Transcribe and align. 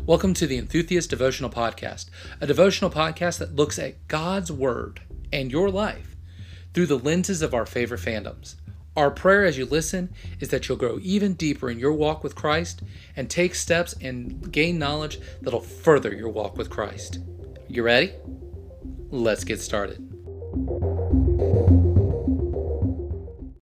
Welcome 0.00 0.34
to 0.34 0.46
the 0.46 0.56
Enthusiast 0.56 1.10
Devotional 1.10 1.50
Podcast, 1.50 2.06
a 2.40 2.46
devotional 2.46 2.90
podcast 2.90 3.38
that 3.38 3.54
looks 3.54 3.78
at 3.78 4.08
God's 4.08 4.50
Word 4.50 5.02
and 5.32 5.52
your 5.52 5.70
life 5.70 6.16
through 6.72 6.86
the 6.86 6.98
lenses 6.98 7.42
of 7.42 7.54
our 7.54 7.66
favorite 7.66 8.00
fandoms. 8.00 8.56
Our 8.96 9.10
prayer 9.10 9.44
as 9.44 9.58
you 9.58 9.66
listen 9.66 10.12
is 10.40 10.48
that 10.48 10.68
you'll 10.68 10.78
grow 10.78 10.98
even 11.02 11.34
deeper 11.34 11.70
in 11.70 11.78
your 11.78 11.92
walk 11.92 12.24
with 12.24 12.34
Christ 12.34 12.82
and 13.16 13.30
take 13.30 13.54
steps 13.54 13.94
and 14.00 14.50
gain 14.50 14.78
knowledge 14.78 15.20
that'll 15.42 15.60
further 15.60 16.12
your 16.12 16.30
walk 16.30 16.56
with 16.56 16.70
Christ. 16.70 17.20
You 17.68 17.84
ready? 17.84 18.12
Let's 19.10 19.44
get 19.44 19.60
started. 19.60 20.08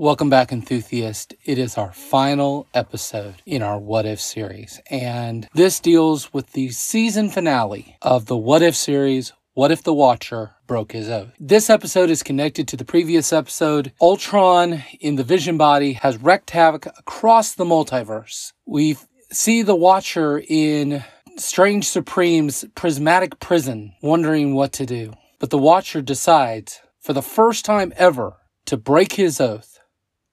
Welcome 0.00 0.30
back, 0.30 0.50
enthusiast. 0.50 1.34
It 1.44 1.58
is 1.58 1.76
our 1.76 1.92
final 1.92 2.66
episode 2.72 3.34
in 3.44 3.60
our 3.60 3.78
What 3.78 4.06
If 4.06 4.18
series, 4.18 4.80
and 4.90 5.46
this 5.52 5.78
deals 5.78 6.32
with 6.32 6.52
the 6.52 6.70
season 6.70 7.28
finale 7.28 7.98
of 8.00 8.24
the 8.24 8.34
What 8.34 8.62
If 8.62 8.74
series. 8.74 9.34
What 9.52 9.70
if 9.70 9.82
the 9.82 9.92
Watcher 9.92 10.52
broke 10.66 10.92
his 10.92 11.10
oath? 11.10 11.34
This 11.38 11.68
episode 11.68 12.08
is 12.08 12.22
connected 12.22 12.66
to 12.68 12.78
the 12.78 12.84
previous 12.86 13.30
episode. 13.30 13.92
Ultron 14.00 14.82
in 15.00 15.16
the 15.16 15.22
Vision 15.22 15.58
body 15.58 15.92
has 15.92 16.16
wreaked 16.16 16.52
havoc 16.52 16.86
across 16.86 17.52
the 17.52 17.66
multiverse. 17.66 18.54
We 18.64 18.96
see 19.30 19.60
the 19.60 19.76
Watcher 19.76 20.42
in 20.48 21.04
Strange 21.36 21.86
Supreme's 21.86 22.64
prismatic 22.74 23.38
prison, 23.38 23.92
wondering 24.00 24.54
what 24.54 24.72
to 24.72 24.86
do. 24.86 25.12
But 25.38 25.50
the 25.50 25.58
Watcher 25.58 26.00
decides, 26.00 26.80
for 27.00 27.12
the 27.12 27.20
first 27.20 27.66
time 27.66 27.92
ever, 27.98 28.38
to 28.64 28.78
break 28.78 29.12
his 29.12 29.42
oath 29.42 29.79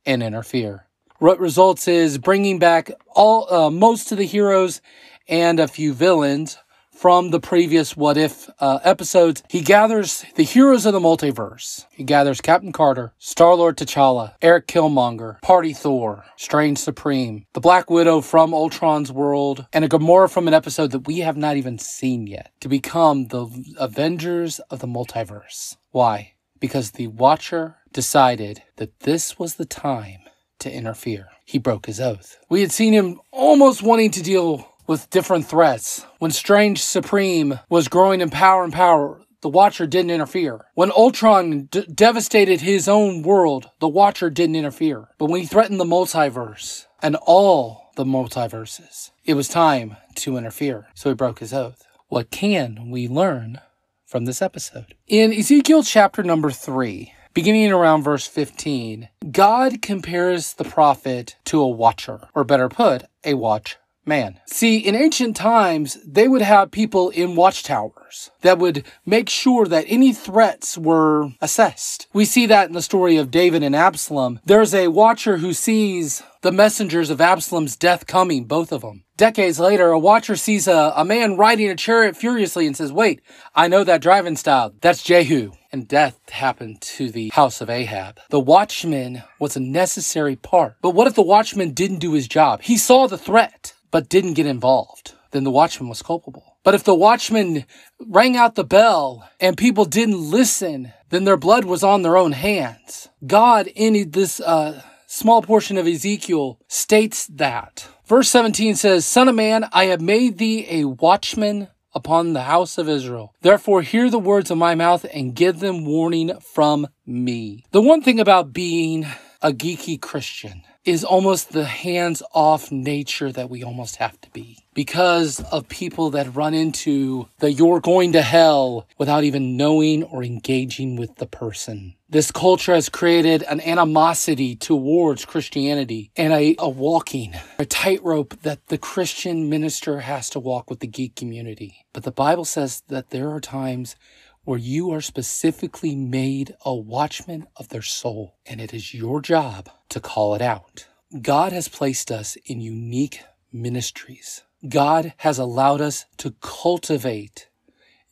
and 0.07 0.23
interfere. 0.23 0.87
What 1.19 1.39
results 1.39 1.87
is 1.87 2.17
bringing 2.17 2.57
back 2.57 2.91
all 3.15 3.53
uh, 3.53 3.69
most 3.69 4.11
of 4.11 4.17
the 4.17 4.25
heroes 4.25 4.81
and 5.27 5.59
a 5.59 5.67
few 5.67 5.93
villains 5.93 6.57
from 6.91 7.29
the 7.29 7.39
previous 7.39 7.95
What 7.95 8.17
If 8.17 8.49
uh, 8.59 8.79
episodes. 8.83 9.43
He 9.49 9.61
gathers 9.61 10.25
the 10.35 10.43
heroes 10.43 10.85
of 10.85 10.93
the 10.93 10.99
multiverse. 10.99 11.85
He 11.91 12.03
gathers 12.03 12.41
Captain 12.41 12.71
Carter, 12.71 13.13
Star 13.19 13.53
Lord 13.53 13.77
T'Challa, 13.77 14.33
Eric 14.41 14.67
Killmonger, 14.67 15.39
Party 15.41 15.73
Thor, 15.73 16.25
Strange 16.37 16.79
Supreme, 16.79 17.45
the 17.53 17.59
Black 17.59 17.89
Widow 17.89 18.21
from 18.21 18.53
Ultron's 18.53 19.11
world, 19.11 19.67
and 19.71 19.85
a 19.85 19.89
Gamora 19.89 20.31
from 20.31 20.47
an 20.47 20.55
episode 20.55 20.91
that 20.91 21.05
we 21.07 21.19
have 21.19 21.37
not 21.37 21.55
even 21.55 21.77
seen 21.77 22.25
yet 22.25 22.51
to 22.61 22.67
become 22.67 23.27
the 23.27 23.47
Avengers 23.77 24.59
of 24.71 24.79
the 24.79 24.87
multiverse. 24.87 25.77
Why? 25.91 26.33
Because 26.59 26.91
the 26.91 27.07
Watcher 27.07 27.75
decided 27.93 28.63
that 28.77 28.99
this 29.01 29.39
was 29.39 29.55
the 29.55 29.65
time 29.65 30.19
to 30.59 30.71
interfere. 30.71 31.27
He 31.45 31.57
broke 31.57 31.85
his 31.85 31.99
oath. 31.99 32.37
We 32.49 32.61
had 32.61 32.71
seen 32.71 32.93
him 32.93 33.19
almost 33.31 33.83
wanting 33.83 34.11
to 34.11 34.23
deal 34.23 34.73
with 34.87 35.09
different 35.09 35.45
threats. 35.45 36.05
When 36.19 36.31
Strange 36.31 36.81
Supreme 36.81 37.59
was 37.69 37.87
growing 37.87 38.21
in 38.21 38.29
power 38.29 38.63
and 38.63 38.73
power, 38.73 39.21
the 39.41 39.49
Watcher 39.49 39.85
didn't 39.85 40.11
interfere. 40.11 40.65
When 40.73 40.91
Ultron 40.91 41.67
d- 41.71 41.85
devastated 41.93 42.61
his 42.61 42.87
own 42.87 43.21
world, 43.21 43.69
the 43.79 43.87
Watcher 43.87 44.29
didn't 44.29 44.55
interfere. 44.55 45.09
But 45.17 45.27
when 45.27 45.41
he 45.41 45.47
threatened 45.47 45.79
the 45.79 45.85
multiverse 45.85 46.85
and 47.01 47.15
all 47.17 47.91
the 47.95 48.05
multiverses, 48.05 49.11
it 49.25 49.35
was 49.35 49.47
time 49.47 49.97
to 50.15 50.37
interfere. 50.37 50.87
So 50.95 51.09
he 51.09 51.15
broke 51.15 51.39
his 51.39 51.53
oath. 51.53 51.85
What 52.07 52.31
can 52.31 52.89
we 52.89 53.07
learn 53.07 53.59
from 54.05 54.25
this 54.25 54.41
episode? 54.41 54.95
In 55.07 55.33
Ezekiel 55.33 55.83
chapter 55.83 56.23
number 56.23 56.49
3, 56.49 57.13
beginning 57.37 57.71
around 57.71 58.01
verse 58.01 58.25
15, 58.25 59.09
God 59.29 59.79
compares 59.83 60.53
the 60.53 60.63
prophet 60.63 61.35
to 61.45 61.61
a 61.61 61.67
watcher, 61.67 62.27
or 62.33 62.43
better 62.43 62.67
put, 62.67 63.03
a 63.23 63.35
watch 63.35 63.77
man. 64.07 64.39
See, 64.47 64.79
in 64.79 64.95
ancient 64.95 65.35
times, 65.35 65.99
they 66.03 66.27
would 66.27 66.41
have 66.41 66.71
people 66.71 67.11
in 67.11 67.35
watchtowers 67.35 68.31
that 68.41 68.57
would 68.57 68.83
make 69.05 69.29
sure 69.29 69.67
that 69.67 69.85
any 69.87 70.13
threats 70.13 70.79
were 70.79 71.29
assessed. 71.39 72.07
We 72.11 72.25
see 72.25 72.47
that 72.47 72.69
in 72.69 72.73
the 72.73 72.81
story 72.81 73.17
of 73.17 73.29
David 73.29 73.61
and 73.61 73.75
Absalom. 73.75 74.39
There's 74.43 74.73
a 74.73 74.87
watcher 74.87 75.37
who 75.37 75.53
sees 75.53 76.23
the 76.41 76.51
messengers 76.51 77.11
of 77.11 77.21
Absalom's 77.21 77.75
death 77.75 78.07
coming, 78.07 78.45
both 78.45 78.71
of 78.71 78.81
them. 78.81 79.03
Decades 79.15 79.59
later, 79.59 79.89
a 79.89 79.99
watcher 79.99 80.35
sees 80.35 80.67
a, 80.67 80.91
a 80.95 81.05
man 81.05 81.37
riding 81.37 81.69
a 81.69 81.75
chariot 81.75 82.17
furiously 82.17 82.65
and 82.65 82.75
says, 82.75 82.91
Wait, 82.91 83.21
I 83.53 83.67
know 83.67 83.83
that 83.83 84.01
driving 84.01 84.37
style. 84.37 84.73
That's 84.81 85.03
Jehu. 85.03 85.51
And 85.71 85.87
death 85.87 86.29
happened 86.29 86.81
to 86.81 87.09
the 87.09 87.29
house 87.29 87.61
of 87.61 87.69
Ahab. 87.69 88.19
The 88.29 88.39
watchman 88.39 89.23
was 89.39 89.55
a 89.55 89.61
necessary 89.61 90.35
part. 90.35 90.75
But 90.81 90.91
what 90.91 91.07
if 91.07 91.15
the 91.15 91.21
watchman 91.21 91.71
didn't 91.71 91.99
do 91.99 92.13
his 92.13 92.27
job? 92.27 92.61
He 92.61 92.77
saw 92.77 93.07
the 93.07 93.17
threat, 93.17 93.73
but 93.91 94.09
didn't 94.09 94.33
get 94.33 94.45
involved. 94.45 95.13
Then 95.31 95.43
the 95.43 95.51
watchman 95.51 95.89
was 95.89 96.01
culpable. 96.01 96.55
But 96.63 96.73
if 96.73 96.83
the 96.83 96.95
watchman 96.95 97.65
rang 97.99 98.37
out 98.37 98.55
the 98.55 98.63
bell 98.63 99.29
and 99.39 99.57
people 99.57 99.85
didn't 99.85 100.31
listen, 100.31 100.93
then 101.09 101.25
their 101.25 101.37
blood 101.37 101.65
was 101.65 101.83
on 101.83 102.01
their 102.01 102.17
own 102.17 102.31
hands. 102.31 103.09
God, 103.25 103.67
in 103.67 104.11
this 104.11 104.39
uh, 104.39 104.81
small 105.05 105.41
portion 105.41 105.77
of 105.77 105.87
Ezekiel, 105.87 106.59
states 106.67 107.27
that 107.27 107.87
Verse 108.07 108.29
17 108.29 108.75
says, 108.75 109.05
Son 109.05 109.27
of 109.27 109.35
man, 109.35 109.67
I 109.73 109.85
have 109.85 109.99
made 109.99 110.37
thee 110.37 110.65
a 110.69 110.85
watchman 110.85 111.67
upon 111.97 112.33
the 112.33 112.43
house 112.43 112.77
of 112.77 112.87
Israel. 112.87 113.33
Therefore, 113.41 113.81
hear 113.81 114.09
the 114.09 114.19
words 114.19 114.51
of 114.51 114.57
my 114.59 114.75
mouth 114.75 115.03
and 115.11 115.35
give 115.35 115.59
them 115.59 115.83
warning 115.83 116.31
from 116.39 116.87
me. 117.05 117.65
The 117.71 117.81
one 117.81 118.03
thing 118.03 118.19
about 118.19 118.53
being 118.53 119.07
a 119.41 119.51
geeky 119.51 119.99
Christian 119.99 120.61
is 120.87 121.03
almost 121.03 121.51
the 121.51 121.65
hands 121.65 122.23
off 122.33 122.71
nature 122.71 123.29
that 123.29 123.49
we 123.49 123.61
almost 123.61 123.97
have 123.97 124.19
to 124.21 124.29
be 124.31 124.57
because 124.73 125.41
of 125.51 125.67
people 125.67 126.11
that 126.11 126.33
run 126.33 126.53
into 126.53 127.27
the 127.39 127.51
you're 127.51 127.81
going 127.81 128.13
to 128.13 128.21
hell 128.21 128.87
without 128.97 129.25
even 129.25 129.57
knowing 129.57 130.01
or 130.03 130.23
engaging 130.23 130.95
with 130.95 131.13
the 131.17 131.25
person. 131.25 131.93
This 132.09 132.31
culture 132.31 132.73
has 132.73 132.87
created 132.87 133.43
an 133.43 133.59
animosity 133.59 134.55
towards 134.55 135.25
Christianity 135.25 136.09
and 136.15 136.31
a, 136.31 136.55
a 136.57 136.69
walking, 136.69 137.35
a 137.59 137.65
tightrope 137.65 138.41
that 138.43 138.67
the 138.67 138.77
Christian 138.77 139.49
minister 139.49 139.99
has 139.99 140.29
to 140.29 140.39
walk 140.39 140.69
with 140.69 140.79
the 140.79 140.87
geek 140.87 141.17
community. 141.17 141.85
But 141.91 142.03
the 142.03 142.11
Bible 142.11 142.45
says 142.45 142.81
that 142.87 143.09
there 143.09 143.29
are 143.31 143.41
times 143.41 143.97
where 144.47 144.57
you 144.57 144.89
are 144.93 145.01
specifically 145.01 145.93
made 145.93 146.55
a 146.63 146.73
watchman 146.73 147.45
of 147.57 147.67
their 147.67 147.81
soul, 147.81 148.37
and 148.45 148.61
it 148.61 148.73
is 148.73 148.93
your 148.93 149.19
job 149.19 149.69
to 149.89 149.99
call 149.99 150.33
it 150.35 150.41
out. 150.41 150.87
God 151.21 151.51
has 151.51 151.67
placed 151.67 152.09
us 152.09 152.37
in 152.45 152.61
unique 152.61 153.19
ministries. 153.51 154.43
God 154.69 155.13
has 155.17 155.37
allowed 155.37 155.81
us 155.81 156.05
to 156.19 156.31
cultivate 156.39 157.49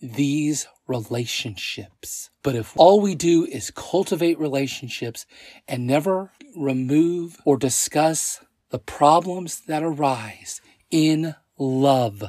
these 0.02 0.68
relationships. 0.88 2.30
But 2.44 2.56
if 2.56 2.74
all 2.76 3.00
we 3.00 3.16
do 3.16 3.46
is 3.46 3.72
cultivate 3.72 4.38
relationships 4.38 5.26
and 5.70 5.88
never 5.88 6.34
remove 6.54 7.40
or 7.46 7.56
discuss 7.56 8.42
the 8.72 8.80
problems 8.80 9.62
that 9.68 9.84
arise 9.84 10.60
in 10.92 11.36
love, 11.58 12.26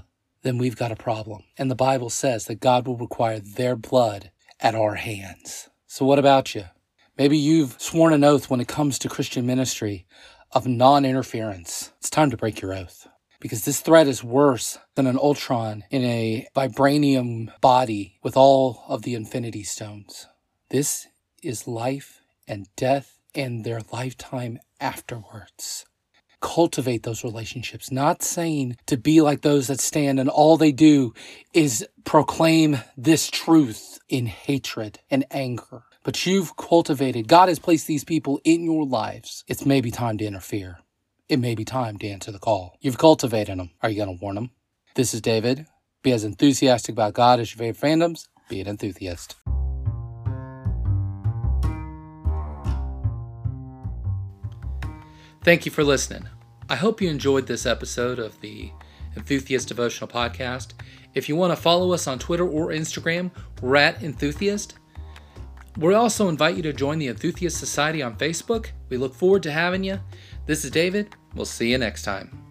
then 0.47 0.59
we've 0.59 0.77
got 0.77 0.93
a 0.93 0.97
problem. 0.97 1.43
And 1.59 1.71
the 1.71 1.75
Bible 1.75 2.09
says 2.09 2.47
that 2.47 2.61
God 2.61 2.87
will 2.87 2.97
require 2.97 3.41
their 3.41 3.75
blood 3.75 4.31
at 4.61 4.77
our 4.77 4.95
hands. 4.95 5.69
So, 5.87 6.07
what 6.07 6.21
about 6.21 6.55
you? 6.55 6.65
Maybe 7.19 7.37
you've 7.37 7.81
sworn 7.81 8.12
an 8.12 8.25
oath 8.25 8.49
when 8.49 8.61
it 8.61 8.69
comes 8.69 8.99
to 9.01 9.09
Christian 9.09 9.45
ministry 9.45 10.07
of 10.53 10.67
non 10.67 11.05
interference. 11.05 11.93
It's 11.99 12.11
time 12.11 12.31
to 12.31 12.37
break 12.37 12.61
your 12.61 12.75
oath 12.75 13.09
because 13.41 13.65
this 13.65 13.81
threat 13.81 14.07
is 14.07 14.23
worse 14.23 14.79
than 14.95 15.07
an 15.07 15.19
Ultron 15.19 15.84
in 15.91 16.05
a 16.05 16.47
vibranium 16.55 17.49
body 17.61 18.19
with 18.23 18.37
all 18.37 18.84
of 18.89 19.03
the 19.03 19.15
Infinity 19.15 19.65
Stones. 19.65 20.28
This 20.71 21.09
is 21.43 21.67
life 21.67 22.21
and 22.47 22.69
death 22.77 23.19
and 23.34 23.65
their 23.65 23.81
lifetime 23.93 24.59
afterwards 24.81 25.84
cultivate 26.41 27.03
those 27.03 27.25
relationships, 27.25 27.91
not 27.91 28.22
saying 28.22 28.77
to 28.87 28.97
be 28.97 29.21
like 29.21 29.43
those 29.43 29.66
that 29.69 29.81
stand 29.81 30.21
and 30.21 30.28
all 30.28 30.57
they 30.57 30.72
do 30.72 31.13
is 31.53 31.87
proclaim 32.05 32.78
this 32.97 33.31
truth 33.31 33.99
in 34.09 34.27
hatred 34.27 34.99
and 35.10 35.25
anger. 35.31 35.83
But 36.05 36.25
you've 36.25 36.57
cultivated, 36.57 37.27
God 37.27 37.49
has 37.49 37.59
placed 37.59 37.87
these 37.87 38.05
people 38.05 38.41
in 38.45 38.63
your 38.63 38.84
lives. 38.87 39.45
It's 39.49 39.66
maybe 39.66 39.91
time 39.91 40.19
to 40.19 40.25
interfere. 40.25 40.78
It 41.28 41.39
may 41.41 41.57
be 41.57 41.65
time 41.65 41.97
to 41.99 42.07
answer 42.07 42.31
the 42.31 42.39
call. 42.39 42.77
You've 42.81 42.99
cultivated 42.99 43.59
them. 43.59 43.71
Are 43.83 43.91
you 43.91 43.97
going 43.97 44.16
to 44.16 44.22
warn 44.22 44.37
them? 44.37 44.51
This 44.95 45.13
is 45.13 45.21
David. 45.21 45.66
Be 46.03 46.13
as 46.13 46.22
enthusiastic 46.22 46.93
about 46.93 47.15
God 47.15 47.41
as 47.41 47.53
your 47.53 47.59
favorite 47.59 47.84
fandoms. 47.84 48.28
Be 48.49 48.60
an 48.60 48.69
enthusiast. 48.69 49.34
Thank 55.43 55.65
you 55.65 55.72
for 55.72 55.83
listening. 55.83 56.28
I 56.68 56.74
hope 56.74 57.01
you 57.01 57.09
enjoyed 57.09 57.47
this 57.47 57.65
episode 57.65 58.18
of 58.18 58.41
the 58.41 58.72
Enthusiast 59.16 59.68
Devotional 59.68 60.09
Podcast. 60.09 60.72
If 61.15 61.28
you 61.28 61.36
want 61.36 61.53
to 61.53 61.63
follow 61.63 61.92
us 61.92 62.09
on 62.09 62.18
Twitter 62.18 62.47
or 62.47 62.68
Instagram, 62.68 63.30
we're 63.63 63.77
at 63.77 64.03
Enthusiast. 64.03 64.74
We 65.77 65.95
also 65.95 66.28
invite 66.28 66.57
you 66.57 66.63
to 66.63 66.72
join 66.72 66.98
the 66.98 67.07
Enthusiast 67.07 67.59
Society 67.59 68.03
on 68.03 68.16
Facebook. 68.16 68.71
We 68.89 68.97
look 68.97 69.15
forward 69.15 69.45
to 69.45 69.53
having 69.53 69.84
you. 69.84 70.01
This 70.47 70.65
is 70.65 70.72
David. 70.72 71.15
We'll 71.36 71.45
see 71.45 71.71
you 71.71 71.78
next 71.78 72.03
time. 72.03 72.46